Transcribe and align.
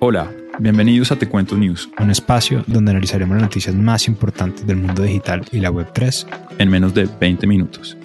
Hola, 0.00 0.32
bienvenidos 0.60 1.10
a 1.10 1.16
Te 1.16 1.28
Cuento 1.28 1.56
News, 1.56 1.90
un 1.98 2.12
espacio 2.12 2.62
donde 2.68 2.92
analizaremos 2.92 3.34
las 3.34 3.42
noticias 3.42 3.74
más 3.74 4.06
importantes 4.06 4.64
del 4.64 4.76
mundo 4.76 5.02
digital 5.02 5.44
y 5.50 5.58
la 5.58 5.72
Web3 5.72 6.24
en 6.56 6.70
menos 6.70 6.94
de 6.94 7.08
20 7.18 7.48
minutos. 7.48 7.98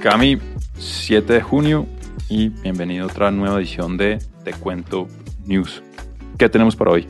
Cami, 0.00 0.38
7 0.78 1.32
de 1.32 1.42
junio 1.42 1.88
y 2.28 2.50
bienvenido 2.50 3.02
a 3.02 3.08
otra 3.08 3.32
nueva 3.32 3.58
edición 3.58 3.96
de 3.96 4.20
Te 4.44 4.52
Cuento 4.52 5.08
News. 5.46 5.82
¿Qué 6.38 6.48
tenemos 6.48 6.76
para 6.76 6.92
hoy? 6.92 7.08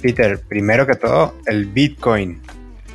Peter, 0.00 0.40
primero 0.48 0.86
que 0.86 0.94
todo, 0.94 1.34
el 1.44 1.66
Bitcoin. 1.66 2.40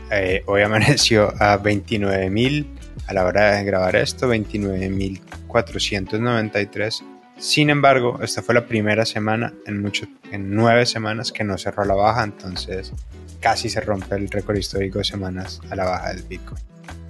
Eh, 0.10 0.42
hoy 0.48 0.64
amaneció 0.64 1.32
a 1.40 1.58
29 1.58 2.32
mil 2.32 2.81
a 3.12 3.14
la 3.14 3.26
hora 3.26 3.58
de 3.58 3.64
grabar 3.66 3.98
esto, 3.98 4.34
29.493. 4.34 7.04
Sin 7.38 7.70
embargo, 7.70 8.20
esta 8.22 8.42
fue 8.42 8.56
la 8.56 8.66
primera 8.66 9.06
semana 9.06 9.54
en, 9.66 9.82
mucho, 9.82 10.08
en 10.32 10.56
nueve 10.56 10.86
semanas 10.86 11.34
que 11.34 11.44
no 11.44 11.58
cerró 11.58 11.84
a 11.84 11.88
la 11.88 11.96
baja, 11.96 12.24
entonces 12.24 12.94
casi 13.42 13.68
se 13.70 13.82
rompe 13.82 14.16
el 14.16 14.30
récord 14.30 14.56
histórico 14.56 15.00
de 15.00 15.04
semanas 15.04 15.60
a 15.70 15.76
la 15.76 15.84
baja 15.84 16.14
del 16.14 16.24
Bitcoin. 16.24 16.64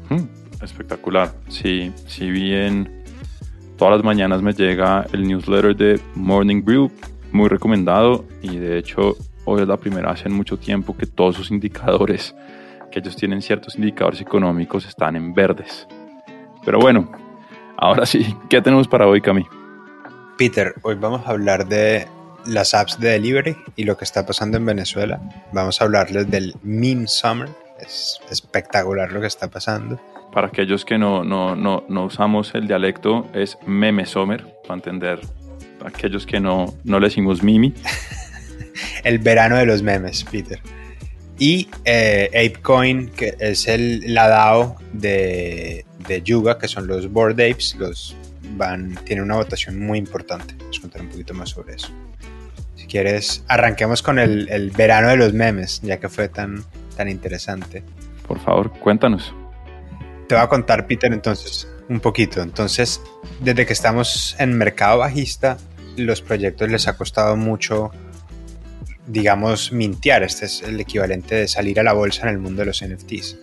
Hmm, 0.10 0.26
espectacular. 0.64 1.36
Sí, 1.50 1.94
si 2.08 2.32
bien 2.32 3.04
todas 3.78 3.98
las 3.98 4.04
mañanas 4.04 4.42
me 4.42 4.54
llega 4.54 5.06
el 5.14 5.28
newsletter 5.28 5.76
de 5.76 6.00
Morning 6.16 6.64
Brew, 6.64 6.92
muy 7.32 7.48
recomendado 7.48 8.26
y 8.42 8.58
de 8.58 8.80
hecho 8.80 9.16
hoy 9.46 9.62
es 9.62 9.68
la 9.68 9.78
primera 9.78 10.16
en 10.26 10.34
mucho 10.34 10.58
tiempo 10.58 10.98
que 10.98 11.06
todos 11.06 11.36
sus 11.36 11.52
indicadores 11.52 12.34
que 12.92 13.00
ellos 13.00 13.16
tienen 13.16 13.42
ciertos 13.42 13.76
indicadores 13.76 14.22
económicos 14.22 14.86
están 14.86 15.16
en 15.16 15.34
verdes. 15.34 15.88
Pero 16.64 16.80
bueno, 16.80 17.12
ahora 17.78 18.06
sí, 18.06 18.36
¿qué 18.50 18.62
tenemos 18.62 18.88
para 18.88 19.08
hoy, 19.08 19.22
Cami? 19.22 19.46
Peter, 20.38 20.76
hoy 20.84 20.96
vamos 20.96 21.26
a 21.26 21.32
hablar 21.32 21.68
de 21.68 22.08
las 22.46 22.74
apps 22.74 23.00
de 23.00 23.10
delivery 23.10 23.56
y 23.76 23.84
lo 23.86 23.98
que 23.98 24.04
está 24.04 24.26
pasando 24.26 24.58
en 24.58 24.66
Venezuela. 24.66 25.20
Vamos 25.52 25.82
a 25.82 25.86
hablarles 25.86 26.30
del 26.30 26.56
meme 26.64 27.08
summer. 27.08 27.50
Es 27.80 28.20
espectacular 28.30 29.12
lo 29.12 29.22
que 29.22 29.28
está 29.28 29.48
pasando. 29.48 30.00
Para 30.32 30.48
aquellos 30.48 30.86
que 30.86 30.98
no, 30.98 31.24
no, 31.24 31.56
no, 31.56 31.84
no 31.90 32.06
usamos 32.06 32.54
el 32.56 32.68
dialecto, 32.68 33.28
es 33.34 33.58
meme 33.66 34.06
summer, 34.06 34.46
para 34.64 34.76
entender. 34.76 35.20
aquellos 35.84 36.26
que 36.26 36.40
no, 36.40 36.74
no 36.84 37.00
le 37.00 37.08
decimos 37.08 37.44
mimi. 37.44 37.74
el 39.04 39.20
verano 39.20 39.58
de 39.58 39.66
los 39.66 39.82
memes, 39.82 40.24
Peter 40.24 40.60
y 41.42 41.68
eh, 41.86 42.30
ApeCoin, 42.36 43.10
que 43.10 43.36
es 43.40 43.68
el, 43.68 44.14
la 44.14 44.28
DAO 44.28 44.76
de, 44.94 45.88
de, 46.08 46.22
Yuga, 46.22 46.60
que 46.60 46.68
son 46.68 46.86
los 46.86 47.12
Board 47.12 47.32
Apes, 47.32 47.76
los 47.80 48.16
van, 48.58 48.94
tiene 49.06 49.24
una 49.24 49.38
votación 49.38 49.80
muy 49.80 49.98
importante. 49.98 50.54
Vamos 50.60 50.78
a 50.78 50.82
contar 50.82 51.02
un 51.02 51.10
poquito 51.10 51.34
más 51.34 51.50
sobre 51.50 51.74
eso. 51.74 51.90
Si 52.76 52.86
quieres, 52.86 53.44
arranquemos 53.48 54.04
con 54.04 54.20
el, 54.20 54.50
el 54.50 54.70
verano 54.70 55.08
de 55.08 55.18
los 55.18 55.34
memes, 55.34 55.82
ya 55.82 56.00
que 56.00 56.10
fue 56.10 56.30
tan, 56.30 56.64
tan 56.96 57.10
interesante. 57.10 57.82
Por 58.28 58.40
favor, 58.40 58.72
cuéntanos. 58.74 59.34
Te 60.28 60.36
voy 60.36 60.44
a 60.44 60.48
contar, 60.48 60.86
Peter, 60.86 61.12
entonces, 61.12 61.68
un 61.90 62.02
poquito. 62.02 62.44
Entonces, 62.44 63.02
desde 63.40 63.66
que 63.66 63.74
estamos 63.74 64.36
en 64.38 64.56
mercado 64.56 65.00
bajista, 65.00 65.58
los 65.98 66.22
proyectos 66.22 66.70
les 66.70 66.88
ha 66.88 66.96
costado 66.96 67.36
mucho 67.36 67.90
digamos, 69.08 69.72
mintear. 69.72 70.24
Este 70.24 70.46
es 70.46 70.62
el 70.62 70.80
equivalente 70.80 71.36
de 71.36 71.48
salir 71.48 71.80
a 71.80 71.84
la 71.84 71.94
bolsa 71.94 72.24
en 72.24 72.30
el 72.30 72.38
mundo 72.40 72.62
de 72.62 72.68
los 72.68 72.84
NFTs. 72.84 73.38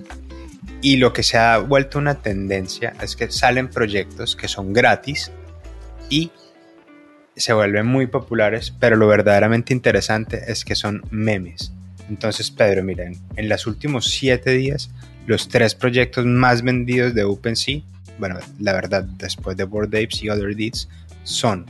Y 0.80 0.96
lo 0.96 1.12
que 1.12 1.22
se 1.22 1.38
ha 1.38 1.58
vuelto 1.58 1.98
una 1.98 2.16
tendencia 2.16 2.94
es 3.02 3.16
que 3.16 3.30
salen 3.30 3.68
proyectos 3.68 4.36
que 4.36 4.46
son 4.46 4.72
gratis 4.72 5.32
y 6.08 6.30
se 7.36 7.52
vuelven 7.52 7.86
muy 7.86 8.06
populares, 8.06 8.72
pero 8.78 8.96
lo 8.96 9.06
verdaderamente 9.06 9.72
interesante 9.72 10.44
es 10.48 10.64
que 10.64 10.74
son 10.74 11.02
memes. 11.10 11.72
Entonces, 12.08 12.50
Pedro, 12.50 12.82
miren, 12.82 13.16
en 13.36 13.48
los 13.48 13.66
últimos 13.66 14.06
siete 14.06 14.52
días, 14.52 14.90
los 15.26 15.48
tres 15.48 15.74
proyectos 15.74 16.24
más 16.26 16.62
vendidos 16.62 17.14
de 17.14 17.24
OpenSea, 17.24 17.82
bueno, 18.18 18.38
la 18.58 18.72
verdad, 18.72 19.04
después 19.04 19.56
de 19.56 19.64
Board 19.64 19.88
Apes 19.88 20.22
y 20.22 20.30
Other 20.30 20.56
Deeds, 20.56 20.88
son 21.22 21.66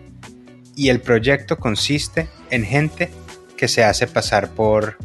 Y 0.75 0.89
el 0.89 1.01
proyecto 1.01 1.57
consiste 1.57 2.27
en 2.51 2.63
gente 2.63 3.09
que 3.57 3.67
se 3.67 3.83
hace 3.83 4.05
pasar 4.05 4.51
por, 4.51 4.99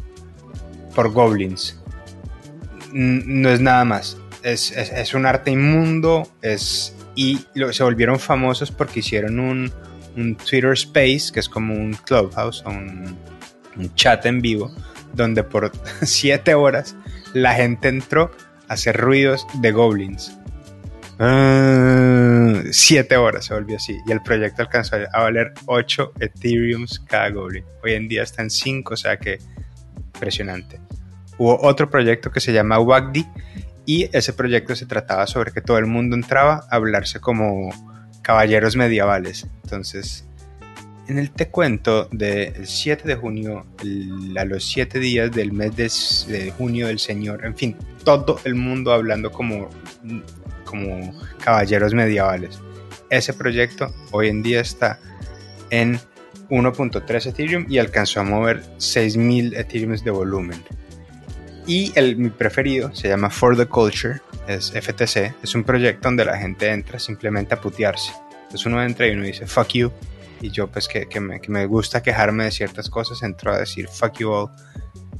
por 0.93 1.11
goblins. 1.11 1.81
No 2.93 3.49
es 3.49 3.61
nada 3.61 3.83
más. 3.83 4.19
Es, 4.43 5.15
un 5.15 5.25
arte 5.25 5.49
inmundo. 5.49 6.31
Es, 6.43 6.93
y 7.15 7.39
se 7.71 7.81
volvieron 7.81 8.19
famosos 8.19 8.69
porque 8.69 8.99
hicieron 8.99 9.39
un, 9.39 9.73
Twitter 10.37 10.73
Space, 10.73 11.31
que 11.33 11.39
es 11.39 11.49
como 11.49 11.73
un 11.73 11.95
clubhouse, 11.95 12.63
un, 12.67 13.17
un 13.75 13.95
chat 13.95 14.23
en 14.27 14.39
vivo, 14.39 14.71
donde 15.15 15.43
por 15.43 15.71
7 16.03 16.53
horas 16.53 16.95
la 17.33 17.55
gente 17.55 17.87
entró 17.87 18.29
hacer 18.71 18.97
ruidos 18.97 19.45
de 19.55 19.71
goblins. 19.71 20.37
Ah, 21.19 22.61
siete 22.71 23.17
horas 23.17 23.45
se 23.45 23.53
volvió 23.53 23.75
así. 23.75 23.97
Y 24.07 24.11
el 24.11 24.21
proyecto 24.21 24.61
alcanzó 24.61 24.95
a 24.95 25.21
valer 25.21 25.53
8 25.65 26.13
Ethereums 26.19 26.99
cada 26.99 27.29
goblin. 27.29 27.65
Hoy 27.83 27.93
en 27.93 28.07
día 28.07 28.23
está 28.23 28.41
en 28.41 28.49
5, 28.49 28.93
o 28.93 28.97
sea 28.97 29.17
que 29.17 29.39
impresionante. 30.13 30.79
Hubo 31.37 31.61
otro 31.61 31.89
proyecto 31.89 32.31
que 32.31 32.39
se 32.39 32.53
llama 32.53 32.79
Wagdi 32.79 33.27
y 33.85 34.09
ese 34.13 34.33
proyecto 34.33 34.75
se 34.75 34.85
trataba 34.85 35.27
sobre 35.27 35.51
que 35.51 35.61
todo 35.61 35.77
el 35.77 35.87
mundo 35.87 36.15
entraba 36.15 36.65
a 36.69 36.75
hablarse 36.75 37.19
como 37.19 37.69
caballeros 38.21 38.75
medievales. 38.75 39.47
Entonces 39.63 40.25
en 41.11 41.19
el 41.19 41.31
te 41.31 41.49
cuento 41.49 42.07
del 42.11 42.65
7 42.65 43.05
de 43.05 43.15
junio 43.15 43.65
a 44.37 44.45
los 44.45 44.63
7 44.63 44.97
días 44.97 45.29
del 45.29 45.51
mes 45.51 46.25
de, 46.27 46.51
junio 46.51 46.87
del 46.87 46.99
Señor, 46.99 47.45
en 47.45 47.55
fin, 47.55 47.75
todo 48.05 48.39
el 48.45 48.55
mundo 48.55 48.93
hablando 48.93 49.29
como, 49.29 49.69
como 50.63 51.13
caballeros 51.43 51.93
medievales. 51.93 52.59
Ese 53.09 53.33
proyecto 53.33 53.93
hoy 54.11 54.29
en 54.29 54.41
día 54.41 54.61
está 54.61 54.99
en 55.69 55.99
1.3 56.49 57.25
Ethereum 57.25 57.65
y 57.67 57.77
alcanzó 57.77 58.21
a 58.21 58.23
mover 58.23 58.63
6.000 58.77 59.57
Ethereum 59.57 59.97
de 59.97 60.11
volumen. 60.11 60.63
Y 61.67 61.91
el, 61.95 62.15
mi 62.15 62.29
preferido 62.29 62.95
se 62.95 63.09
llama 63.09 63.29
For 63.29 63.57
the 63.57 63.65
Culture, 63.65 64.21
es 64.47 64.71
FTC, 64.71 65.35
es 65.43 65.55
un 65.55 65.65
proyecto 65.65 66.07
donde 66.07 66.23
la 66.23 66.37
gente 66.37 66.69
entra 66.69 66.99
simplemente 66.99 67.53
a 67.53 67.59
putearse. 67.59 68.13
Entonces 68.43 68.65
uno 68.65 68.81
entra 68.81 69.07
y 69.07 69.11
uno 69.11 69.23
dice, 69.23 69.45
fuck 69.45 69.67
you, 69.73 69.91
y 70.41 70.49
yo 70.49 70.67
pues 70.67 70.87
que, 70.87 71.07
que, 71.07 71.19
me, 71.19 71.39
que, 71.39 71.51
me, 71.51 71.65
gusta 71.65 72.01
quejarme 72.01 72.45
de 72.45 72.51
ciertas 72.51 72.89
cosas, 72.89 73.21
entro 73.23 73.53
a 73.53 73.59
decir 73.59 73.87
fuck 73.87 74.17
you 74.17 74.31
all. 74.31 74.49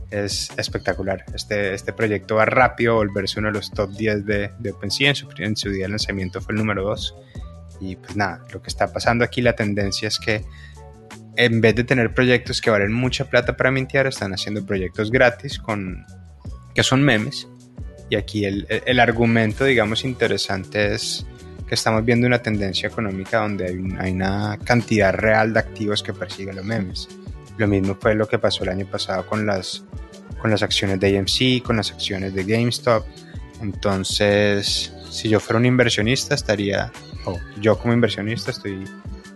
Es 0.10 0.52
espectacular. 0.58 1.24
Este, 1.34 1.74
este 1.74 1.94
proyecto 1.94 2.36
va 2.36 2.46
rápido 2.46 2.96
volverse 2.96 3.40
uno 3.40 3.48
de 3.48 3.54
los 3.54 3.72
top 3.72 3.92
10 3.92 4.26
de, 4.26 4.52
de 4.60 4.72
OpenSea. 4.72 5.10
En 5.10 5.16
su, 5.16 5.30
en 5.38 5.56
su 5.56 5.70
día 5.70 5.86
de 5.86 5.90
lanzamiento 5.90 6.42
fue 6.42 6.54
el 6.54 6.60
número 6.60 6.84
2. 6.84 7.16
Y 7.80 7.96
pues 7.96 8.18
nada, 8.18 8.44
lo 8.52 8.62
que 8.62 8.68
está 8.68 8.92
pasando 8.92 9.24
aquí, 9.24 9.42
la 9.42 9.56
tendencia 9.56 10.10
es 10.10 10.20
que 10.20 10.44
en 11.38 11.62
vez 11.62 11.76
de 11.76 11.86
tener 11.86 12.14
proyectos 12.14 12.60
que 12.60 12.70
valen 12.70 12.92
mucha 12.92 13.30
plata 13.30 13.56
para 13.56 13.72
mintear, 13.72 14.06
están 14.08 14.34
haciendo 14.34 14.66
proyectos 14.66 15.12
gratis 15.12 15.58
con, 15.60 16.06
que 16.76 16.84
son 16.84 17.04
memes. 17.04 17.48
Y 18.10 18.18
aquí 18.18 18.44
el, 18.44 18.68
el 18.68 19.00
argumento, 19.00 19.64
digamos, 19.64 20.04
interesante 20.04 20.94
es 20.94 21.26
estamos 21.72 22.04
viendo 22.04 22.28
una 22.28 22.42
tendencia 22.42 22.88
económica 22.88 23.40
donde 23.40 23.66
hay, 24.00 24.12
una 24.12 24.58
cantidad 24.64 25.14
real 25.14 25.54
de 25.54 25.60
activos 25.60 26.04
que 26.04 26.14
persiguen 26.14 26.58
los 26.58 26.66
memes. 26.66 27.08
Lo 27.58 27.68
mismo 27.68 27.96
fue 28.00 28.14
lo 28.14 28.28
que 28.28 28.38
pasó 28.38 28.64
el 28.64 28.70
año 28.70 28.86
pasado 28.86 29.26
con 29.26 29.46
las, 29.46 29.86
con 30.40 30.52
las 30.52 30.64
acciones 30.64 31.00
de 31.00 31.18
AMC, 31.18 31.64
con 31.64 31.78
las 31.78 31.92
acciones 31.92 32.34
de 32.34 32.44
GameStop. 32.44 33.06
Entonces, 33.62 34.94
si 35.10 35.30
yo 35.30 35.40
fuera 35.40 35.60
un 35.60 35.66
inversionista, 35.66 36.36
estaría, 36.36 36.92
o 37.26 37.38
yo 37.60 37.78
como 37.78 37.94
inversionista 37.94 38.52
estoy 38.52 38.84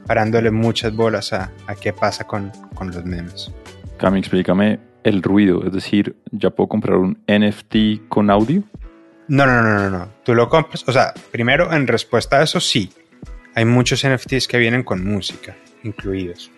parándole 0.05 0.51
muchas 0.51 0.95
bolas 0.95 1.33
a, 1.33 1.51
a 1.67 1.75
qué 1.75 1.93
pasa 1.93 2.25
con, 2.25 2.51
con 2.73 2.91
los 2.91 3.05
memes. 3.05 3.51
Cami, 3.97 4.19
explícame 4.19 4.79
el 5.03 5.21
ruido, 5.21 5.63
es 5.65 5.71
decir, 5.71 6.15
¿ya 6.31 6.49
puedo 6.49 6.67
comprar 6.67 6.97
un 6.97 7.17
NFT 7.27 8.09
con 8.09 8.29
audio? 8.29 8.63
No, 9.27 9.45
no, 9.45 9.62
no, 9.62 9.74
no, 9.74 9.89
no. 9.89 10.13
Tú 10.24 10.36
lo 10.36 10.50
compras. 10.50 10.83
O 10.88 10.92
sea, 10.92 11.13
primero, 11.31 11.74
en 11.74 11.88
respuesta 11.88 12.39
a 12.39 12.44
eso, 12.44 12.60
sí. 12.60 12.92
Hay 13.56 13.66
muchos 13.66 14.06
NFTs 14.06 14.48
que 14.48 14.57
vienen 14.57 14.83
con 14.83 15.04
música 15.04 15.56
incluidos. 15.83 16.51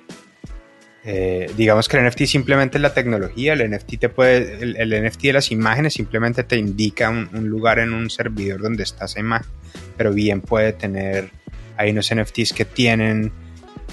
Eh, 1.03 1.49
digamos 1.55 1.87
que 1.87 1.97
el 1.97 2.05
NFT 2.05 2.23
simplemente 2.23 2.77
es 2.77 2.81
la 2.81 2.93
tecnología. 2.93 3.53
El 3.53 3.69
NFT 3.71 3.99
te 3.99 4.09
puede. 4.09 4.61
El, 4.61 5.05
NFT 5.05 5.21
de 5.21 5.33
las 5.33 5.51
imágenes 5.51 5.93
simplemente 5.93 6.43
te 6.43 6.57
indica 6.57 7.09
un, 7.09 7.29
lugar 7.49 7.79
en 7.79 7.93
un 7.93 8.09
servidor 8.09 8.61
donde 8.61 8.83
está 8.83 9.05
esa 9.05 9.19
imagen. 9.19 9.47
Pero 9.95 10.11
bien 10.11 10.41
puede 10.41 10.73
tener. 10.73 11.31
Hay 11.77 11.91
unos 11.91 12.13
NFTs 12.13 12.53
que 12.53 12.65
tienen 12.65 13.31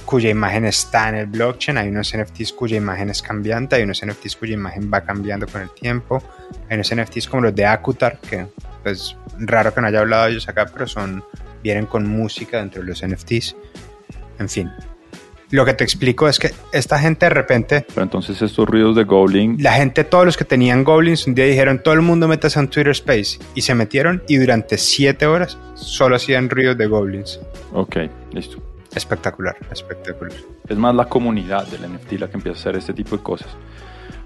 cuya 0.05 0.31
imagen 0.31 0.65
está 0.65 1.09
en 1.09 1.15
el 1.15 1.27
blockchain, 1.27 1.79
hay 1.79 1.89
unos 1.89 2.15
NFTs 2.17 2.53
cuya 2.53 2.77
imagen 2.77 3.11
es 3.11 3.23
cambiante, 3.23 3.77
hay 3.77 3.83
unos 3.85 4.05
NFTs 4.05 4.37
cuya 4.37 4.55
imagen 4.55 4.91
va 4.93 5.03
cambiando 5.03 5.47
con 5.47 5.63
el 5.63 5.71
tiempo, 5.71 6.23
hay 6.69 6.75
unos 6.75 6.95
NFTs 6.95 7.29
como 7.29 7.45
los 7.45 7.55
de 7.55 7.65
Akutar, 7.65 8.19
que 8.19 8.47
pues 8.85 9.17
raro 9.39 9.75
que 9.75 9.81
no 9.81 9.89
haya 9.89 10.01
hablado 10.01 10.27
de 10.27 10.33
ellos 10.33 10.49
acá, 10.49 10.67
pero 10.73 10.87
son, 10.87 11.25
vienen 11.63 11.87
con 11.87 12.07
música 12.07 12.59
dentro 12.59 12.83
de 12.83 12.89
los 12.89 13.05
NFTs, 13.05 13.57
en 14.39 14.49
fin. 14.49 14.71
Lo 15.51 15.65
que 15.65 15.75
te 15.75 15.85
explico 15.85 16.29
es 16.29 16.39
que 16.39 16.53
esta 16.73 16.99
gente 16.99 17.27
de 17.27 17.31
repente... 17.31 17.87
Pero 17.89 18.03
entonces 18.03 18.41
estos 18.43 18.69
ruidos 18.69 18.97
de 18.97 19.05
Goblin... 19.05 19.57
La 19.63 19.75
gente, 19.75 20.03
todos 20.03 20.25
los 20.25 20.37
que 20.37 20.45
tenían 20.45 20.85
Goblins, 20.85 21.27
un 21.27 21.35
día 21.35 21.45
dijeron, 21.45 21.81
todo 21.81 21.95
el 21.95 22.01
mundo 22.03 22.27
metas 22.27 22.57
en 22.57 22.69
Twitter 22.69 22.91
Space. 22.91 23.39
Y 23.55 23.63
se 23.63 23.75
metieron 23.75 24.23
y 24.27 24.37
durante 24.37 24.79
siete 24.79 25.27
horas 25.27 25.57
solo 25.75 26.17
hacían 26.17 26.51
ruidos 26.51 26.77
de 26.77 26.87
Goblins. 26.87 27.41
Ok, 27.73 27.97
listo. 28.33 28.61
Espectacular, 28.95 29.57
espectacular. 29.71 30.33
Es 30.69 30.77
más 30.77 30.95
la 30.95 31.05
comunidad 31.05 31.67
del 31.69 31.93
NFT 31.93 32.13
la 32.13 32.29
que 32.29 32.37
empieza 32.37 32.59
a 32.59 32.61
hacer 32.61 32.77
este 32.77 32.93
tipo 32.93 33.17
de 33.17 33.23
cosas. 33.23 33.49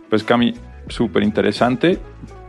Pues 0.08 0.24
Cami, 0.24 0.54
súper 0.88 1.22
interesante, 1.22 1.98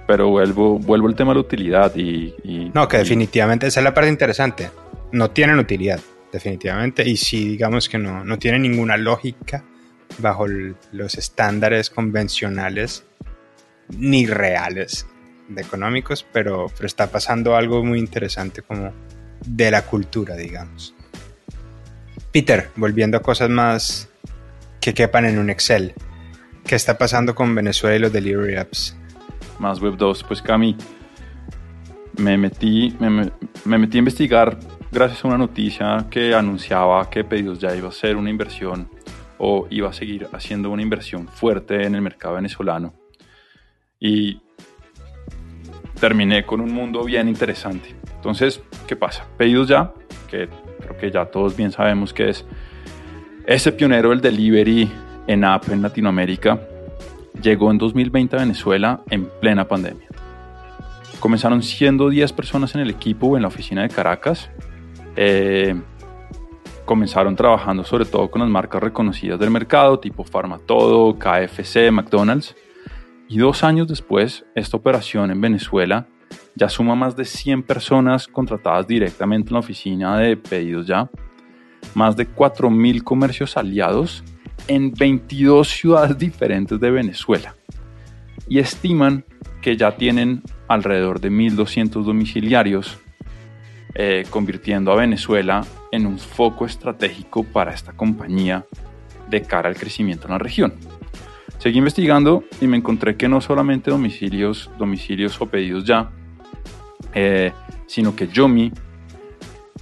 pero 0.09 0.27
vuelvo, 0.27 0.79
vuelvo 0.79 1.07
al 1.07 1.13
tema 1.13 1.33
de 1.33 1.35
la 1.35 1.41
utilidad 1.41 1.95
y... 1.95 2.71
no, 2.73 2.87
que 2.87 2.97
definitivamente 2.97 3.67
esa 3.67 3.79
es 3.79 3.83
la 3.83 3.93
parte 3.93 4.09
interesante. 4.09 4.71
No 5.11 5.29
tienen 5.29 5.59
utilidad, 5.59 5.99
definitivamente. 6.33 7.07
Y 7.07 7.15
sí, 7.15 7.49
digamos 7.49 7.87
que 7.87 7.99
no, 7.99 8.25
no 8.25 8.39
tiene 8.39 8.57
ninguna 8.57 8.97
lógica 8.97 9.63
bajo 10.17 10.47
los 10.47 11.13
estándares 11.13 11.91
convencionales 11.91 13.05
ni 13.89 14.25
reales 14.25 15.05
de 15.47 15.61
económicos, 15.61 16.25
pero, 16.33 16.71
pero 16.75 16.87
está 16.87 17.11
pasando 17.11 17.55
algo 17.55 17.85
muy 17.85 17.99
interesante 17.99 18.63
como 18.63 18.91
de 19.45 19.69
la 19.69 19.83
cultura, 19.83 20.35
digamos. 20.35 20.95
Peter, 22.31 22.71
volviendo 22.77 23.15
a 23.15 23.21
cosas 23.21 23.51
más 23.51 24.09
que 24.81 24.95
quepan 24.95 25.25
en 25.25 25.37
un 25.37 25.51
Excel. 25.51 25.93
¿Qué 26.65 26.73
está 26.73 26.97
pasando 26.97 27.35
con 27.35 27.53
Venezuela 27.53 27.95
y 27.95 27.99
los 27.99 28.11
delivery 28.11 28.55
apps? 28.55 28.95
Más 29.59 29.81
Web 29.81 29.97
2, 29.97 30.23
pues 30.23 30.41
Cami, 30.41 30.75
me 32.17 32.37
metí, 32.37 32.95
me, 32.99 33.77
metí 33.77 33.97
a 33.97 33.99
investigar 33.99 34.57
gracias 34.91 35.23
a 35.23 35.27
una 35.27 35.37
noticia 35.37 36.07
que 36.09 36.33
anunciaba 36.33 37.09
que 37.09 37.23
Pedidos 37.23 37.59
ya 37.59 37.75
iba 37.75 37.89
a 37.89 37.91
ser 37.91 38.15
una 38.15 38.29
inversión 38.29 38.89
o 39.37 39.67
iba 39.69 39.89
a 39.89 39.93
seguir 39.93 40.27
haciendo 40.33 40.69
una 40.69 40.81
inversión 40.81 41.27
fuerte 41.27 41.85
en 41.85 41.95
el 41.95 42.01
mercado 42.01 42.35
venezolano. 42.35 42.93
Y 43.99 44.41
terminé 45.99 46.45
con 46.45 46.61
un 46.61 46.73
mundo 46.73 47.03
bien 47.03 47.27
interesante. 47.27 47.95
Entonces, 48.15 48.61
¿qué 48.87 48.95
pasa? 48.95 49.25
Pedidos 49.37 49.67
ya, 49.67 49.93
que 50.29 50.49
creo 50.79 50.97
que 50.97 51.11
ya 51.11 51.25
todos 51.25 51.55
bien 51.55 51.71
sabemos 51.71 52.13
que 52.13 52.29
es 52.29 52.45
ese 53.45 53.71
pionero 53.71 54.09
del 54.09 54.21
delivery 54.21 54.91
en 55.27 55.43
app 55.43 55.69
en 55.69 55.81
Latinoamérica, 55.81 56.59
llegó 57.41 57.71
en 57.71 57.77
2020 57.77 58.35
a 58.35 58.39
Venezuela 58.39 59.01
en 59.09 59.29
plena 59.39 59.67
pandemia. 59.67 60.07
Comenzaron 61.19 61.61
siendo 61.63 62.09
10 62.09 62.33
personas 62.33 62.75
en 62.75 62.81
el 62.81 62.89
equipo 62.89 63.35
en 63.35 63.41
la 63.41 63.49
oficina 63.49 63.81
de 63.81 63.89
Caracas. 63.89 64.49
Eh, 65.15 65.75
comenzaron 66.85 67.35
trabajando 67.35 67.83
sobre 67.83 68.05
todo 68.05 68.31
con 68.31 68.41
las 68.41 68.49
marcas 68.49 68.81
reconocidas 68.81 69.39
del 69.39 69.51
mercado, 69.51 69.99
tipo 69.99 70.23
Farmatodo, 70.23 71.17
KFC, 71.19 71.91
McDonald's. 71.91 72.55
Y 73.27 73.37
dos 73.37 73.63
años 73.63 73.87
después, 73.87 74.45
esta 74.55 74.77
operación 74.77 75.29
en 75.29 75.39
Venezuela 75.39 76.07
ya 76.55 76.67
suma 76.67 76.95
más 76.95 77.15
de 77.15 77.25
100 77.25 77.63
personas 77.63 78.27
contratadas 78.27 78.87
directamente 78.87 79.49
en 79.49 79.53
la 79.53 79.59
oficina 79.59 80.17
de 80.17 80.35
pedidos 80.35 80.87
ya, 80.87 81.09
más 81.93 82.15
de 82.15 82.27
4.000 82.27 83.03
comercios 83.03 83.55
aliados 83.55 84.23
en 84.67 84.91
22 84.93 85.67
ciudades 85.67 86.17
diferentes 86.17 86.79
de 86.79 86.91
Venezuela 86.91 87.55
y 88.47 88.59
estiman 88.59 89.23
que 89.61 89.77
ya 89.77 89.95
tienen 89.95 90.41
alrededor 90.67 91.19
de 91.19 91.31
1.200 91.31 92.03
domiciliarios, 92.03 92.97
eh, 93.95 94.25
convirtiendo 94.29 94.91
a 94.91 94.95
Venezuela 94.95 95.65
en 95.91 96.05
un 96.05 96.19
foco 96.19 96.65
estratégico 96.65 97.43
para 97.43 97.73
esta 97.73 97.93
compañía 97.93 98.65
de 99.29 99.41
cara 99.41 99.69
al 99.69 99.75
crecimiento 99.75 100.27
en 100.27 100.33
la 100.33 100.39
región. 100.39 100.73
Seguí 101.57 101.77
investigando 101.77 102.43
y 102.61 102.67
me 102.67 102.77
encontré 102.77 103.17
que 103.17 103.27
no 103.27 103.41
solamente 103.41 103.91
domicilios, 103.91 104.69
domicilios 104.77 105.39
o 105.41 105.47
pedidos 105.47 105.83
ya, 105.83 106.09
eh, 107.13 107.51
sino 107.85 108.15
que 108.15 108.27
Yomi, 108.27 108.71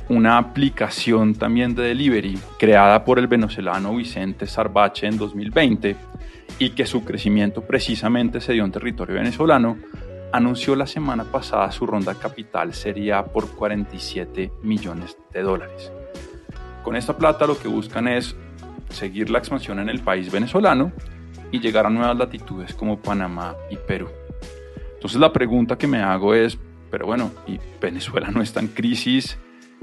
una 0.10 0.38
aplicación 0.38 1.36
también 1.36 1.76
de 1.76 1.84
delivery 1.84 2.40
creada 2.58 3.04
por 3.04 3.20
el 3.20 3.28
venezolano 3.28 3.96
Vicente 3.96 4.48
Sarbache 4.48 5.08
en 5.08 5.18
2020 5.18 5.96
y 6.60 6.70
que 6.72 6.86
su 6.86 7.04
crecimiento 7.04 7.62
precisamente 7.62 8.40
se 8.42 8.54
dio 8.54 8.64
en 8.64 8.72
territorio 8.72 9.16
venezolano, 9.16 9.78
anunció 10.32 10.76
la 10.76 10.88
semana 10.88 11.26
pasada 11.26 11.72
su 11.72 11.86
ronda 11.86 12.16
capital 12.16 12.74
sería 12.74 13.26
por 13.26 13.50
47 13.52 14.52
millones 14.64 15.18
de 15.34 15.42
dólares. 15.42 15.92
Con 16.84 16.96
esta 16.96 17.18
plata 17.18 17.46
lo 17.46 17.60
que 17.60 17.68
buscan 17.68 18.08
es 18.08 18.36
seguir 18.90 19.30
la 19.30 19.40
expansión 19.40 19.80
en 19.80 19.90
el 19.90 20.00
país 20.00 20.32
venezolano 20.32 20.92
y 21.52 21.60
llegar 21.60 21.86
a 21.86 21.90
nuevas 21.90 22.18
latitudes 22.18 22.74
como 22.74 23.00
Panamá 23.00 23.56
y 23.70 23.76
Perú. 23.76 24.10
Entonces 24.94 25.20
la 25.20 25.32
pregunta 25.32 25.78
que 25.78 25.88
me 25.88 26.00
hago 26.00 26.34
es, 26.34 26.58
pero 26.90 27.06
bueno, 27.06 27.32
y 27.46 27.60
Venezuela 27.82 28.32
no 28.32 28.42
está 28.42 28.62
en 28.62 28.70
crisis, 28.70 29.38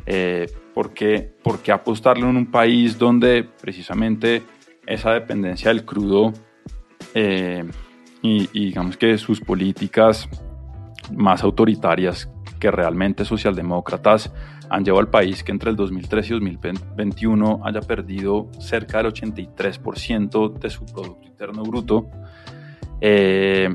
eh, 0.07 0.47
¿por, 0.75 0.93
qué, 0.93 1.33
apostarle 1.73 2.29
en 2.29 2.37
un 2.37 2.51
país 2.51 2.99
donde 2.99 3.45
precisamente 3.61 4.43
esa 4.87 5.13
dependencia 5.13 5.69
del 5.69 5.85
crudo 5.85 6.33
eh, 7.15 7.65
y, 8.23 8.47
digamos 8.49 8.97
que 8.97 9.17
sus 9.19 9.41
políticas 9.41 10.29
más 11.13 11.43
autoritarias 11.43 12.31
que 12.59 12.71
realmente 12.71 13.25
socialdemócratas 13.25 14.33
han 14.71 14.85
llevado 14.85 15.01
al 15.01 15.11
país 15.11 15.45
que 15.45 15.53
entre 15.53 15.71
el 15.71 15.77
2013 15.77 16.29
y 16.29 16.33
2021 16.33 17.61
haya 17.65 17.81
perdido 17.81 18.49
cerca 18.59 19.03
del 19.03 19.13
83% 19.13 20.59
de 20.59 20.71
su 20.71 20.87
Producto 20.87 21.27
Interno 21.27 21.63
Bruto. 21.63 22.09
Eh, 23.01 23.69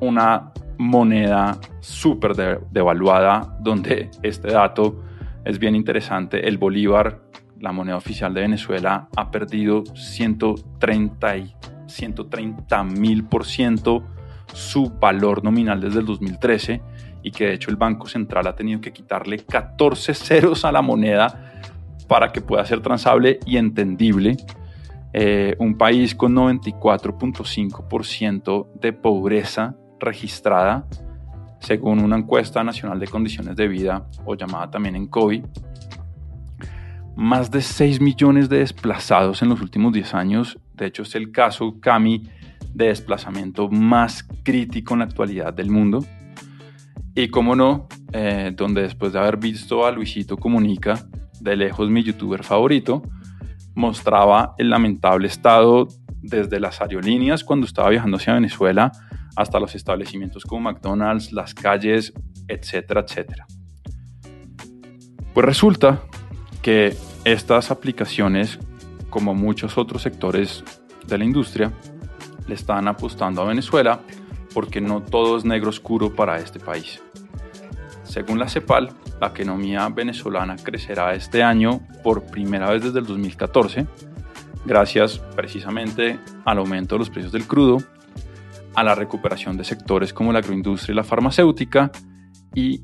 una 0.00 0.52
moneda 0.78 1.58
súper 1.80 2.60
devaluada, 2.70 3.58
donde 3.60 4.10
este 4.22 4.52
dato 4.52 5.02
es 5.44 5.58
bien 5.58 5.74
interesante. 5.74 6.48
El 6.48 6.56
bolívar, 6.58 7.22
la 7.60 7.72
moneda 7.72 7.96
oficial 7.96 8.32
de 8.34 8.42
Venezuela, 8.42 9.08
ha 9.16 9.30
perdido 9.30 9.84
130 9.94 12.84
mil 12.84 13.24
por 13.24 13.44
ciento 13.44 14.04
su 14.52 14.90
valor 14.90 15.42
nominal 15.44 15.80
desde 15.80 16.00
el 16.00 16.06
2013 16.06 16.82
y 17.22 17.30
que 17.30 17.46
de 17.46 17.54
hecho 17.54 17.70
el 17.70 17.76
Banco 17.76 18.08
Central 18.08 18.46
ha 18.46 18.54
tenido 18.54 18.80
que 18.80 18.92
quitarle 18.92 19.38
14 19.38 20.14
ceros 20.14 20.64
a 20.64 20.72
la 20.72 20.82
moneda 20.82 21.52
para 22.08 22.32
que 22.32 22.40
pueda 22.40 22.64
ser 22.64 22.80
transable 22.80 23.38
y 23.46 23.56
entendible. 23.56 24.36
Eh, 25.14 25.56
un 25.58 25.76
país 25.76 26.14
con 26.14 26.34
94.5% 26.34 28.72
de 28.80 28.94
pobreza 28.94 29.76
registrada 30.02 30.86
según 31.62 32.00
una 32.00 32.18
encuesta 32.18 32.62
nacional 32.64 32.98
de 32.98 33.08
condiciones 33.08 33.56
de 33.56 33.68
vida 33.68 34.06
o 34.24 34.34
llamada 34.34 34.70
también 34.70 34.96
en 34.96 35.06
COVID. 35.06 35.44
Más 37.16 37.50
de 37.50 37.62
6 37.62 38.00
millones 38.00 38.48
de 38.48 38.58
desplazados 38.58 39.42
en 39.42 39.48
los 39.50 39.60
últimos 39.60 39.92
10 39.92 40.14
años. 40.14 40.58
De 40.74 40.86
hecho, 40.86 41.02
es 41.02 41.14
el 41.14 41.30
caso 41.30 41.78
CAMI 41.80 42.28
de 42.74 42.86
desplazamiento 42.86 43.68
más 43.68 44.26
crítico 44.42 44.94
en 44.94 45.00
la 45.00 45.04
actualidad 45.04 45.52
del 45.52 45.70
mundo. 45.70 46.04
Y 47.14 47.28
como 47.28 47.54
no, 47.54 47.86
eh, 48.12 48.52
donde 48.56 48.82
después 48.82 49.12
de 49.12 49.18
haber 49.18 49.36
visto 49.36 49.86
a 49.86 49.92
Luisito 49.92 50.36
Comunica, 50.36 51.06
de 51.40 51.56
lejos 51.56 51.90
mi 51.90 52.02
youtuber 52.02 52.42
favorito, 52.42 53.02
mostraba 53.74 54.54
el 54.58 54.70
lamentable 54.70 55.28
estado 55.28 55.88
desde 56.22 56.60
las 56.60 56.80
aerolíneas 56.80 57.44
cuando 57.44 57.66
estaba 57.66 57.90
viajando 57.90 58.16
hacia 58.16 58.34
Venezuela 58.34 58.92
hasta 59.36 59.58
los 59.60 59.74
establecimientos 59.74 60.44
como 60.44 60.70
McDonald's, 60.70 61.32
las 61.32 61.54
calles, 61.54 62.12
etcétera, 62.48 63.04
etcétera. 63.06 63.46
Pues 65.34 65.46
resulta 65.46 66.02
que 66.60 66.96
estas 67.24 67.70
aplicaciones, 67.70 68.58
como 69.10 69.34
muchos 69.34 69.78
otros 69.78 70.02
sectores 70.02 70.62
de 71.06 71.18
la 71.18 71.24
industria, 71.24 71.72
le 72.46 72.54
están 72.54 72.88
apostando 72.88 73.42
a 73.42 73.46
Venezuela 73.46 74.00
porque 74.52 74.80
no 74.80 75.02
todo 75.02 75.36
es 75.36 75.44
negro 75.44 75.70
oscuro 75.70 76.14
para 76.14 76.38
este 76.38 76.60
país. 76.60 77.00
Según 78.04 78.38
la 78.38 78.48
CEPAL, 78.48 78.90
la 79.20 79.28
economía 79.28 79.88
venezolana 79.88 80.56
crecerá 80.56 81.14
este 81.14 81.42
año 81.42 81.80
por 82.02 82.24
primera 82.24 82.70
vez 82.70 82.82
desde 82.82 82.98
el 82.98 83.06
2014, 83.06 83.86
gracias 84.66 85.18
precisamente 85.34 86.18
al 86.44 86.58
aumento 86.58 86.96
de 86.96 86.98
los 86.98 87.10
precios 87.10 87.32
del 87.32 87.46
crudo, 87.46 87.78
a 88.74 88.82
la 88.82 88.94
recuperación 88.94 89.56
de 89.56 89.64
sectores 89.64 90.12
como 90.12 90.32
la 90.32 90.38
agroindustria 90.40 90.92
y 90.92 90.96
la 90.96 91.04
farmacéutica 91.04 91.90
y 92.54 92.82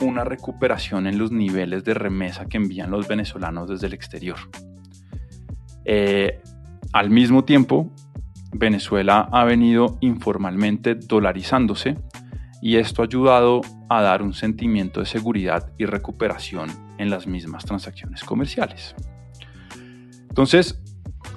una 0.00 0.24
recuperación 0.24 1.06
en 1.06 1.18
los 1.18 1.30
niveles 1.30 1.84
de 1.84 1.94
remesa 1.94 2.46
que 2.46 2.56
envían 2.56 2.90
los 2.90 3.08
venezolanos 3.08 3.68
desde 3.68 3.86
el 3.86 3.94
exterior. 3.94 4.38
Eh, 5.84 6.40
al 6.92 7.10
mismo 7.10 7.44
tiempo, 7.44 7.92
Venezuela 8.52 9.28
ha 9.32 9.44
venido 9.44 9.98
informalmente 10.00 10.94
dolarizándose 10.94 11.96
y 12.62 12.76
esto 12.76 13.02
ha 13.02 13.06
ayudado 13.06 13.60
a 13.88 14.00
dar 14.00 14.22
un 14.22 14.32
sentimiento 14.32 15.00
de 15.00 15.06
seguridad 15.06 15.72
y 15.76 15.86
recuperación 15.86 16.70
en 16.98 17.10
las 17.10 17.26
mismas 17.26 17.64
transacciones 17.64 18.24
comerciales. 18.24 18.94
Entonces, 20.28 20.82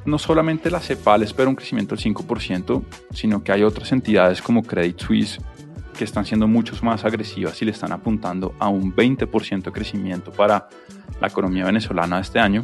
no 0.06 0.18
solamente 0.18 0.72
la 0.72 0.80
CEPAL 0.80 1.24
espera 1.24 1.50
un 1.50 1.56
crecimiento 1.56 1.96
del 1.96 2.04
5%, 2.04 2.84
sino 3.12 3.44
que 3.44 3.52
hay 3.52 3.64
otras 3.64 3.92
entidades 3.92 4.42
como 4.42 4.64
Credit 4.64 5.00
Suisse 5.00 5.40
que 5.98 6.04
están 6.04 6.26
siendo 6.26 6.48
mucho 6.48 6.76
más 6.84 7.04
agresivas 7.04 7.62
y 7.62 7.66
le 7.66 7.72
están 7.72 7.92
apuntando 7.92 8.54
a 8.60 8.70
un 8.70 8.96
20% 8.96 9.64
de 9.64 9.72
crecimiento 9.72 10.32
para 10.32 10.70
la 11.20 11.28
economía 11.28 11.66
venezolana 11.66 12.20
este 12.20 12.40
año, 12.40 12.64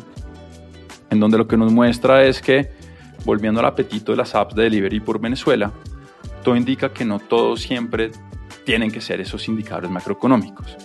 en 1.10 1.20
donde 1.20 1.38
lo 1.38 1.48
que 1.48 1.58
nos 1.58 1.74
muestra 1.74 2.24
es 2.24 2.42
que, 2.42 2.70
volviendo 3.26 3.60
al 3.60 3.66
apetito 3.66 4.12
de 4.12 4.18
las 4.20 4.36
apps 4.36 4.56
de 4.56 4.64
delivery 4.64 5.00
por 5.00 5.20
Venezuela, 5.20 5.72
todo 6.44 6.56
indica 6.56 6.94
que 6.94 7.06
no 7.06 7.20
todos 7.20 7.62
siempre 7.62 8.12
tienen 8.66 8.92
que 8.92 9.02
ser 9.02 9.20
esos 9.20 9.48
indicadores 9.48 9.90
macroeconómicos. 9.90 10.78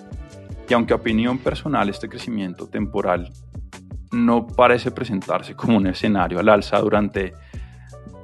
Y 0.68 0.74
aunque 0.74 0.92
a 0.92 0.96
opinión 0.96 1.38
personal 1.38 1.88
este 1.88 2.08
crecimiento 2.08 2.66
temporal 2.66 3.30
no 4.12 4.46
parece 4.46 4.90
presentarse 4.90 5.54
como 5.54 5.76
un 5.76 5.86
escenario 5.86 6.38
al 6.40 6.48
alza 6.48 6.78
durante, 6.80 7.34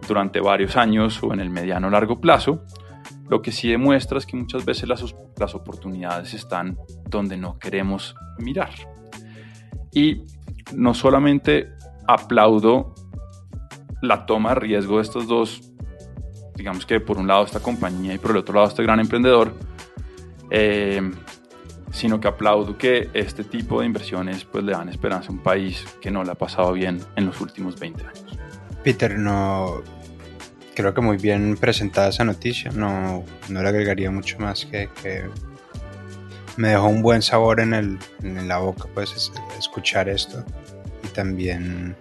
durante 0.06 0.40
varios 0.40 0.76
años 0.76 1.22
o 1.22 1.32
en 1.32 1.40
el 1.40 1.50
mediano 1.50 1.88
o 1.88 1.90
largo 1.90 2.20
plazo, 2.20 2.64
lo 3.28 3.42
que 3.42 3.52
sí 3.52 3.70
demuestra 3.70 4.18
es 4.18 4.26
que 4.26 4.36
muchas 4.36 4.64
veces 4.64 4.88
las, 4.88 5.04
las 5.38 5.54
oportunidades 5.54 6.34
están 6.34 6.78
donde 7.08 7.36
no 7.36 7.58
queremos 7.58 8.14
mirar. 8.38 8.70
Y 9.92 10.22
no 10.74 10.94
solamente 10.94 11.70
aplaudo 12.06 12.94
la 14.02 14.26
toma 14.26 14.50
de 14.50 14.54
riesgo 14.56 14.96
de 14.96 15.02
estos 15.02 15.26
dos, 15.26 15.72
digamos 16.54 16.84
que 16.86 17.00
por 17.00 17.18
un 17.18 17.26
lado 17.26 17.44
esta 17.44 17.60
compañía 17.60 18.14
y 18.14 18.18
por 18.18 18.32
el 18.32 18.38
otro 18.38 18.54
lado 18.54 18.68
este 18.68 18.82
gran 18.82 19.00
emprendedor, 19.00 19.54
eh, 20.50 21.00
sino 21.94 22.20
que 22.20 22.26
aplaudo 22.26 22.76
que 22.76 23.08
este 23.14 23.44
tipo 23.44 23.80
de 23.80 23.86
inversiones 23.86 24.44
pues 24.44 24.64
le 24.64 24.72
dan 24.72 24.88
esperanza 24.88 25.28
a 25.28 25.32
un 25.32 25.38
país 25.38 25.84
que 26.00 26.10
no 26.10 26.24
le 26.24 26.32
ha 26.32 26.34
pasado 26.34 26.72
bien 26.72 27.00
en 27.14 27.26
los 27.26 27.40
últimos 27.40 27.78
20 27.78 28.02
años. 28.02 28.38
Peter, 28.82 29.16
no 29.16 29.80
creo 30.74 30.92
que 30.92 31.00
muy 31.00 31.16
bien 31.16 31.56
presentada 31.56 32.08
esa 32.08 32.24
noticia, 32.24 32.72
no, 32.72 33.24
no 33.48 33.62
le 33.62 33.68
agregaría 33.68 34.10
mucho 34.10 34.40
más 34.40 34.66
que, 34.66 34.90
que 35.02 35.22
me 36.56 36.70
dejó 36.70 36.88
un 36.88 37.00
buen 37.00 37.22
sabor 37.22 37.60
en, 37.60 37.74
el, 37.74 37.98
en 38.24 38.48
la 38.48 38.58
boca 38.58 38.88
pues 38.92 39.32
escuchar 39.56 40.08
esto 40.08 40.44
y 41.04 41.08
también 41.08 41.94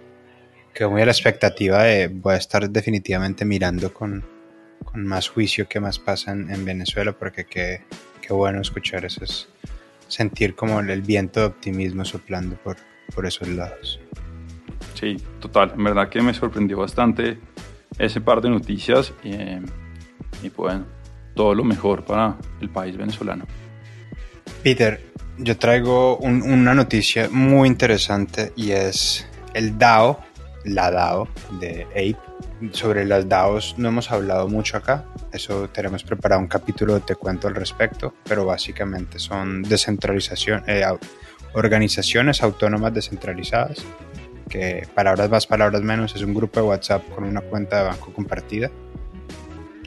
quedo 0.74 0.90
muy 0.90 1.02
a 1.02 1.06
la 1.06 1.12
expectativa 1.12 1.84
de 1.84 2.08
voy 2.08 2.34
a 2.34 2.38
estar 2.38 2.68
definitivamente 2.68 3.44
mirando 3.44 3.94
con, 3.94 4.24
con 4.84 5.06
más 5.06 5.28
juicio 5.28 5.68
qué 5.68 5.78
más 5.78 6.00
pasa 6.00 6.32
en, 6.32 6.50
en 6.50 6.64
Venezuela 6.64 7.12
porque 7.12 7.44
qué, 7.44 7.82
qué 8.20 8.32
bueno 8.32 8.60
escuchar 8.60 9.04
eso 9.04 9.22
es 9.22 9.48
sentir 10.14 10.54
como 10.54 10.78
el 10.80 11.02
viento 11.02 11.40
de 11.40 11.46
optimismo 11.46 12.04
soplando 12.04 12.56
por, 12.56 12.76
por 13.14 13.26
esos 13.26 13.48
lados. 13.48 14.00
Sí, 14.94 15.16
total. 15.40 15.72
En 15.76 15.84
verdad 15.84 16.08
que 16.08 16.22
me 16.22 16.32
sorprendió 16.32 16.78
bastante 16.78 17.38
ese 17.98 18.20
par 18.20 18.40
de 18.40 18.50
noticias 18.50 19.12
y, 19.24 19.34
y 20.46 20.50
pues 20.50 20.76
todo 21.34 21.54
lo 21.54 21.64
mejor 21.64 22.04
para 22.04 22.36
el 22.60 22.70
país 22.70 22.96
venezolano. 22.96 23.44
Peter, 24.62 25.00
yo 25.38 25.58
traigo 25.58 26.18
una 26.18 26.74
noticia 26.74 27.28
muy 27.30 27.68
interesante 27.68 28.52
y 28.54 28.70
es 28.70 29.26
el 29.52 29.76
DAO, 29.76 30.20
la 30.64 30.90
DAO 30.92 31.28
de 31.60 31.86
Ape. 31.90 32.70
Sobre 32.70 33.04
las 33.04 33.28
DAOs 33.28 33.74
no 33.78 33.88
hemos 33.88 34.10
hablado 34.12 34.48
mucho 34.48 34.76
acá, 34.76 35.04
eso 35.34 35.68
tenemos 35.68 36.04
preparado 36.04 36.40
un 36.40 36.46
capítulo 36.46 37.00
Te 37.00 37.16
Cuento 37.16 37.48
al 37.48 37.54
respecto, 37.56 38.14
pero 38.24 38.44
básicamente 38.44 39.18
son 39.18 39.62
descentralización, 39.62 40.62
eh, 40.66 40.84
organizaciones 41.54 42.42
autónomas 42.42 42.94
descentralizadas, 42.94 43.78
que 44.48 44.86
palabras 44.94 45.28
más, 45.30 45.46
palabras 45.46 45.82
menos, 45.82 46.14
es 46.14 46.22
un 46.22 46.34
grupo 46.34 46.60
de 46.60 46.66
WhatsApp 46.66 47.08
con 47.14 47.24
una 47.24 47.40
cuenta 47.40 47.78
de 47.78 47.84
banco 47.88 48.12
compartida. 48.12 48.70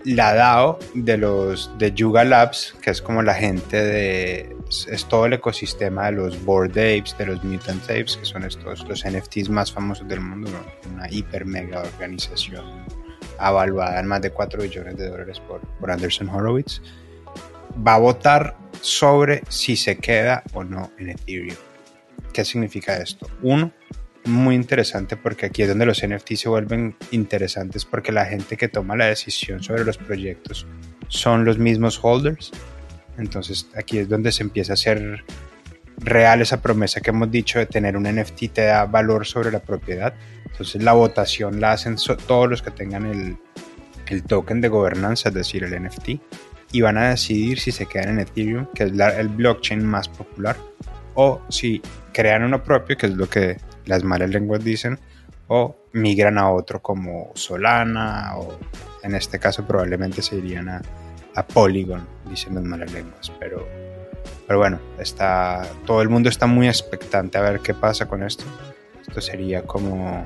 La 0.03 0.33
DAO 0.33 0.79
de 0.93 1.17
los 1.17 1.77
de 1.77 1.93
Yuga 1.93 2.23
Labs, 2.23 2.75
que 2.81 2.91
es 2.91 3.01
como 3.01 3.21
la 3.21 3.33
gente 3.33 3.81
de 3.81 4.55
es 4.69 5.05
todo 5.05 5.27
el 5.27 5.33
ecosistema 5.33 6.07
de 6.07 6.11
los 6.13 6.43
Bored 6.43 6.71
Apes, 6.71 7.17
de 7.17 7.25
los 7.25 7.43
Mutant 7.43 7.83
Apes, 7.83 8.17
que 8.17 8.25
son 8.25 8.43
estos 8.43 8.85
los 8.87 9.05
NFTs 9.05 9.49
más 9.49 9.71
famosos 9.71 10.07
del 10.07 10.19
mundo, 10.19 10.49
una 10.93 11.09
hiper 11.09 11.45
mega 11.45 11.81
organización 11.81 12.63
avaluada 13.39 13.99
en 13.99 14.07
más 14.07 14.21
de 14.21 14.31
4 14.31 14.61
billones 14.61 14.97
de 14.97 15.09
dólares 15.09 15.39
por, 15.39 15.61
por 15.79 15.91
Anderson 15.91 16.29
Horowitz, 16.29 16.81
va 17.85 17.95
a 17.95 17.99
votar 17.99 18.57
sobre 18.81 19.43
si 19.49 19.75
se 19.75 19.97
queda 19.97 20.43
o 20.53 20.63
no 20.63 20.91
en 20.97 21.09
Ethereum. 21.09 21.57
¿Qué 22.33 22.45
significa 22.45 22.97
esto? 22.97 23.27
Uno, 23.41 23.71
muy 24.25 24.55
interesante 24.55 25.17
porque 25.17 25.47
aquí 25.47 25.63
es 25.63 25.69
donde 25.69 25.85
los 25.85 26.05
NFTs 26.05 26.41
se 26.41 26.49
vuelven 26.49 26.95
interesantes 27.11 27.85
porque 27.85 28.11
la 28.11 28.25
gente 28.25 28.57
que 28.57 28.67
toma 28.67 28.95
la 28.95 29.05
decisión 29.05 29.63
sobre 29.63 29.85
los 29.85 29.97
proyectos 29.97 30.67
son 31.07 31.45
los 31.45 31.57
mismos 31.57 31.99
holders. 32.01 32.51
Entonces 33.17 33.67
aquí 33.75 33.97
es 33.99 34.09
donde 34.09 34.31
se 34.31 34.43
empieza 34.43 34.73
a 34.73 34.75
hacer 34.75 35.23
real 35.97 36.41
esa 36.41 36.61
promesa 36.61 37.01
que 37.01 37.09
hemos 37.09 37.29
dicho 37.31 37.59
de 37.59 37.65
tener 37.65 37.97
un 37.97 38.03
NFT 38.03 38.53
te 38.53 38.65
da 38.65 38.85
valor 38.85 39.25
sobre 39.25 39.51
la 39.51 39.59
propiedad. 39.59 40.13
Entonces 40.45 40.81
la 40.81 40.93
votación 40.93 41.59
la 41.59 41.71
hacen 41.73 41.95
todos 42.25 42.49
los 42.49 42.61
que 42.61 42.71
tengan 42.71 43.05
el, 43.05 43.37
el, 44.07 44.23
token 44.23 44.61
de 44.61 44.69
gobernanza, 44.69 45.29
es 45.29 45.35
decir, 45.35 45.63
el 45.63 45.83
NFT, 45.83 46.09
y 46.71 46.81
van 46.81 46.97
a 46.97 47.09
decidir 47.09 47.59
si 47.59 47.71
se 47.71 47.85
quedan 47.85 48.09
en 48.09 48.19
Ethereum, 48.19 48.67
que 48.73 48.83
es 48.83 48.91
el 48.91 49.29
blockchain 49.29 49.85
más 49.85 50.07
popular, 50.07 50.57
o 51.15 51.41
si 51.49 51.81
crean 52.13 52.43
uno 52.43 52.63
propio, 52.63 52.97
que 52.97 53.07
es 53.07 53.13
lo 53.13 53.29
que 53.29 53.57
las 53.85 54.03
malas 54.03 54.29
lenguas 54.29 54.63
dicen, 54.63 54.99
o 55.47 55.75
migran 55.93 56.37
a 56.37 56.51
otro 56.51 56.81
como 56.81 57.31
Solana, 57.35 58.37
o 58.37 58.57
en 59.03 59.15
este 59.15 59.39
caso 59.39 59.65
probablemente 59.65 60.21
se 60.21 60.35
irían 60.35 60.69
a, 60.69 60.81
a 61.35 61.47
Polygon, 61.47 62.05
dicen 62.29 62.55
las 62.55 62.63
malas 62.63 62.91
lenguas, 62.91 63.31
pero 63.39 63.86
pero 64.47 64.59
bueno, 64.59 64.79
está, 64.97 65.67
todo 65.85 66.01
el 66.01 66.07
mundo 66.07 66.29
está 66.29 66.47
muy 66.47 66.67
expectante 66.67 67.37
a 67.37 67.41
ver 67.41 67.59
qué 67.59 67.73
pasa 67.73 68.07
con 68.07 68.23
esto. 68.23 68.45
Esto 69.05 69.19
sería 69.19 69.63
como, 69.63 70.25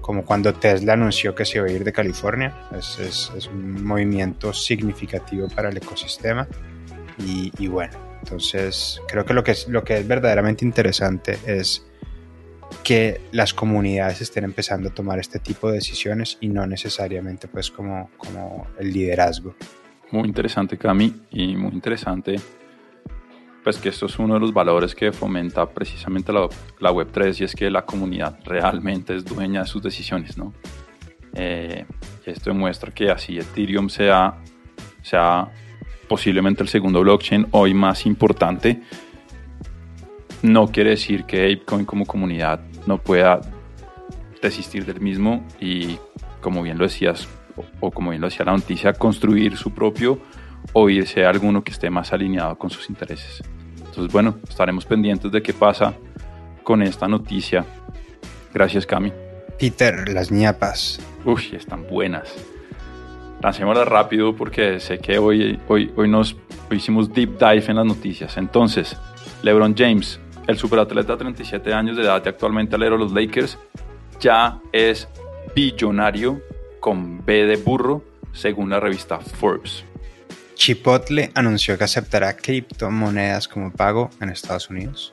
como 0.00 0.24
cuando 0.24 0.52
Tesla 0.52 0.94
anunció 0.94 1.32
que 1.36 1.44
se 1.44 1.58
iba 1.58 1.68
a 1.68 1.70
ir 1.70 1.84
de 1.84 1.92
California. 1.92 2.52
Es, 2.76 3.30
un 3.52 3.84
movimiento 3.84 4.52
significativo 4.52 5.48
para 5.48 5.68
el 5.68 5.76
ecosistema. 5.76 6.48
Y, 7.24 7.52
y, 7.56 7.68
bueno, 7.68 7.92
entonces 8.20 9.00
creo 9.06 9.24
que 9.24 9.32
lo 9.32 9.44
que, 9.44 9.52
es, 9.52 9.68
lo 9.68 9.84
que 9.84 9.98
es 9.98 10.08
verdaderamente 10.08 10.64
interesante 10.64 11.38
es 11.46 11.86
que 12.82 13.20
las 13.30 13.54
comunidades 13.54 14.22
estén 14.22 14.42
empezando 14.42 14.88
a 14.88 14.94
tomar 14.94 15.20
este 15.20 15.38
tipo 15.38 15.68
de 15.68 15.74
decisiones 15.74 16.36
y 16.40 16.48
no 16.48 16.66
necesariamente 16.66 17.46
pues 17.46 17.70
como, 17.70 18.10
como 18.16 18.66
el 18.80 18.92
liderazgo. 18.92 19.54
Muy 20.10 20.26
interesante 20.26 20.76
Cami 20.76 21.14
y 21.30 21.56
muy 21.56 21.72
interesante 21.72 22.40
pues 23.62 23.78
que 23.78 23.90
esto 23.90 24.06
es 24.06 24.18
uno 24.18 24.34
de 24.34 24.40
los 24.40 24.52
valores 24.52 24.94
que 24.94 25.12
fomenta 25.12 25.68
precisamente 25.68 26.32
la, 26.32 26.48
la 26.80 26.90
Web3 26.90 27.40
y 27.40 27.44
es 27.44 27.54
que 27.54 27.70
la 27.70 27.84
comunidad 27.84 28.38
realmente 28.44 29.14
es 29.14 29.24
dueña 29.24 29.60
de 29.60 29.66
sus 29.66 29.82
decisiones, 29.82 30.36
¿no? 30.36 30.52
Eh, 31.34 31.86
esto 32.26 32.50
demuestra 32.50 32.92
que 32.92 33.10
así 33.10 33.38
Ethereum 33.38 33.88
sea, 33.88 34.34
sea 35.02 35.50
posiblemente 36.08 36.62
el 36.62 36.68
segundo 36.68 37.00
blockchain 37.00 37.48
hoy 37.52 37.74
más 37.74 38.04
importante, 38.06 38.82
no 40.42 40.66
quiere 40.66 40.90
decir 40.90 41.24
que 41.24 41.44
ApeCoin 41.44 41.84
como 41.84 42.04
comunidad 42.04 42.60
no 42.86 42.98
pueda 42.98 43.40
desistir 44.42 44.84
del 44.84 45.00
mismo 45.00 45.46
y 45.60 45.98
como 46.40 46.62
bien 46.62 46.78
lo 46.78 46.84
decías, 46.84 47.28
o, 47.80 47.90
como 47.90 48.10
bien 48.10 48.20
lo 48.20 48.28
decía 48.28 48.44
la 48.44 48.52
noticia, 48.52 48.92
construir 48.92 49.56
su 49.56 49.72
propio 49.72 50.18
o 50.72 50.90
irse 50.90 51.24
a 51.24 51.30
alguno 51.30 51.62
que 51.62 51.70
esté 51.70 51.90
más 51.90 52.12
alineado 52.12 52.58
con 52.58 52.70
sus 52.70 52.90
intereses. 52.90 53.42
Entonces, 53.92 54.10
bueno, 54.10 54.38
estaremos 54.48 54.86
pendientes 54.86 55.30
de 55.30 55.42
qué 55.42 55.52
pasa 55.52 55.92
con 56.62 56.80
esta 56.80 57.06
noticia. 57.06 57.66
Gracias, 58.54 58.86
Cami. 58.86 59.12
Peter, 59.58 60.08
las 60.08 60.32
ñapas. 60.32 60.98
Uy, 61.26 61.50
están 61.52 61.86
buenas. 61.86 62.34
Lancémoslas 63.42 63.86
rápido 63.86 64.34
porque 64.34 64.80
sé 64.80 64.98
que 64.98 65.18
hoy, 65.18 65.60
hoy, 65.68 65.92
hoy 65.94 66.08
nos 66.08 66.34
hoy 66.70 66.78
hicimos 66.78 67.12
deep 67.12 67.38
dive 67.38 67.66
en 67.68 67.76
las 67.76 67.84
noticias. 67.84 68.38
Entonces, 68.38 68.96
LeBron 69.42 69.74
James, 69.76 70.18
el 70.46 70.56
superatleta 70.56 71.12
de 71.12 71.18
37 71.18 71.74
años 71.74 71.94
de 71.98 72.04
edad 72.04 72.22
y 72.24 72.30
actualmente 72.30 72.76
alero 72.76 72.96
de 72.96 73.04
los 73.04 73.12
Lakers, 73.12 73.58
ya 74.20 74.58
es 74.72 75.06
billonario 75.54 76.40
con 76.80 77.22
B 77.26 77.44
de 77.44 77.56
burro, 77.56 78.02
según 78.32 78.70
la 78.70 78.80
revista 78.80 79.18
Forbes. 79.18 79.84
Chipotle 80.64 81.32
anunció 81.34 81.76
que 81.76 81.82
aceptará 81.82 82.36
criptomonedas 82.36 83.48
como 83.48 83.72
pago 83.72 84.10
en 84.20 84.28
Estados 84.28 84.70
Unidos. 84.70 85.12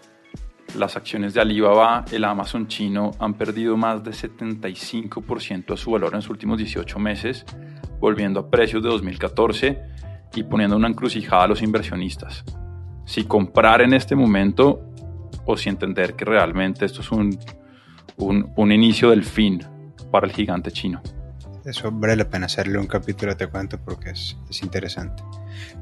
las 0.76 0.96
acciones 0.96 1.34
de 1.34 1.42
Alibaba, 1.42 2.06
el 2.12 2.24
Amazon 2.24 2.68
chino, 2.68 3.16
han 3.18 3.34
perdido 3.34 3.76
más 3.76 4.04
de 4.04 4.12
75% 4.12 5.66
de 5.66 5.78
su 5.78 5.90
valor 5.90 6.12
en 6.12 6.18
los 6.18 6.30
últimos 6.30 6.60
18 6.60 7.00
meses, 7.00 7.48
volviendo 8.00 8.42
a 8.42 8.52
precios 8.52 8.84
de 8.84 8.90
2014 8.90 9.82
y 10.36 10.44
poniendo 10.44 10.76
una 10.76 10.88
encrucijada 10.88 11.46
a 11.46 11.48
los 11.48 11.64
inversionistas. 11.64 12.46
Si 13.06 13.24
comprar 13.24 13.82
en 13.82 13.96
este 13.96 14.16
momento 14.16 14.84
o 15.46 15.58
si 15.58 15.70
entender 15.70 16.14
que 16.14 16.26
realmente 16.26 16.86
esto 16.86 17.02
es 17.02 17.12
un, 17.12 17.40
un, 18.18 18.72
inicio 18.72 19.10
del 19.10 19.24
fin 19.24 19.64
para 20.12 20.28
el 20.28 20.32
gigante 20.32 20.72
chino. 20.72 21.02
Eso 21.70 21.92
vale 21.92 22.16
la 22.16 22.28
pena 22.28 22.48
hacerle 22.48 22.80
un 22.80 22.88
capítulo, 22.88 23.38
te 23.38 23.46
cuento, 23.48 23.78
porque 23.78 24.10
es, 24.10 24.36
es 24.50 24.64
interesante. 24.64 25.22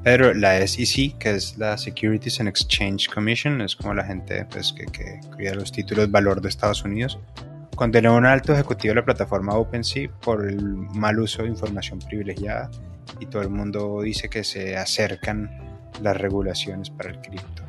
Pero 0.03 0.33
la 0.33 0.65
SEC, 0.67 1.17
que 1.17 1.31
es 1.31 1.57
la 1.57 1.77
Securities 1.77 2.41
and 2.41 2.49
Exchange 2.49 3.07
Commission, 3.07 3.61
es 3.61 3.75
como 3.75 3.93
la 3.93 4.03
gente 4.03 4.45
pues, 4.45 4.73
que, 4.73 4.85
que 4.85 5.21
cuida 5.33 5.55
los 5.55 5.71
títulos 5.71 6.11
valor 6.11 6.41
de 6.41 6.49
Estados 6.49 6.83
Unidos, 6.83 7.17
condenó 7.77 8.15
a 8.15 8.17
un 8.17 8.25
alto 8.25 8.53
ejecutivo 8.53 8.91
de 8.91 9.01
la 9.01 9.05
plataforma 9.05 9.53
OpenSea 9.53 10.09
por 10.21 10.45
el 10.45 10.61
mal 10.61 11.19
uso 11.19 11.43
de 11.43 11.49
información 11.49 11.99
privilegiada 11.99 12.69
y 13.19 13.27
todo 13.27 13.41
el 13.43 13.49
mundo 13.49 14.01
dice 14.01 14.29
que 14.29 14.43
se 14.43 14.75
acercan 14.75 15.49
las 16.01 16.17
regulaciones 16.17 16.89
para 16.89 17.11
el 17.11 17.19
cripto. 17.21 17.63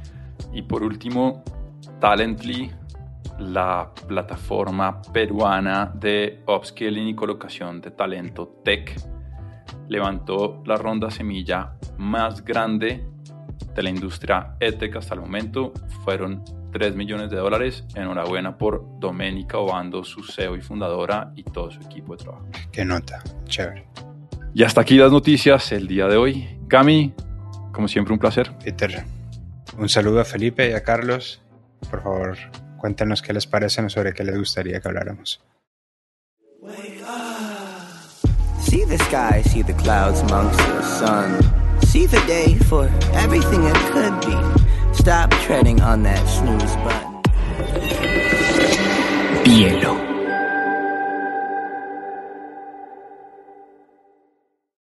Y 0.52 0.62
por 0.62 0.82
último, 0.82 1.44
Talently, 2.00 2.72
la 3.38 3.90
plataforma 4.06 5.00
peruana 5.12 5.92
de 5.94 6.42
upskilling 6.46 7.08
y 7.08 7.14
colocación 7.14 7.80
de 7.80 7.90
talento 7.90 8.60
tech, 8.64 8.94
levantó 9.88 10.62
la 10.66 10.76
ronda 10.76 11.10
semilla 11.10 11.74
más 11.96 12.44
grande 12.44 13.04
de 13.74 13.82
la 13.82 13.90
industria 13.90 14.56
EdTech 14.60 14.96
hasta 14.96 15.14
el 15.14 15.20
momento. 15.20 15.72
Fueron 16.04 16.42
3 16.72 16.94
millones 16.96 17.30
de 17.30 17.36
dólares. 17.36 17.84
Enhorabuena 17.94 18.56
por 18.56 18.84
Doménica 18.98 19.58
Obando, 19.58 20.04
su 20.04 20.22
CEO 20.22 20.56
y 20.56 20.60
fundadora, 20.60 21.32
y 21.36 21.42
todo 21.42 21.70
su 21.70 21.80
equipo 21.80 22.16
de 22.16 22.24
trabajo. 22.24 22.46
Qué 22.72 22.84
nota, 22.84 23.22
chévere. 23.46 23.86
Y 24.54 24.62
hasta 24.64 24.80
aquí 24.80 24.96
las 24.96 25.12
noticias 25.12 25.72
el 25.72 25.86
día 25.86 26.06
de 26.06 26.16
hoy. 26.16 26.58
Cami, 26.68 27.14
como 27.72 27.88
siempre, 27.88 28.12
un 28.12 28.18
placer. 28.18 28.52
Peter, 28.62 29.04
un 29.78 29.88
saludo 29.88 30.20
a 30.20 30.24
Felipe 30.24 30.68
y 30.68 30.72
a 30.72 30.82
Carlos. 30.82 31.42
Por 31.90 32.02
favor, 32.02 32.36
cuéntenos 32.78 33.20
qué 33.20 33.32
les 33.32 33.46
parece 33.46 33.88
sobre 33.90 34.14
qué 34.14 34.24
les 34.24 34.38
gustaría 34.38 34.80
que 34.80 34.88
habláramos. 34.88 35.40
See 38.60 38.84
the 38.84 38.98
sky, 38.98 39.42
see 39.42 39.62
the 39.62 39.74
clouds 39.74 40.20
amongst 40.20 40.58
the 40.58 40.82
sun. 40.82 41.42
See 41.86 42.06
the 42.06 42.20
day 42.26 42.54
for 42.68 42.88
everything 43.14 43.64
it 43.64 43.76
could 43.92 44.20
be. 44.20 44.36
Stop 44.94 45.30
treading 45.42 45.80
on 45.80 46.02
that 46.02 46.22
snooze 46.28 46.76
button. 46.84 47.22
Bielo. 49.44 50.07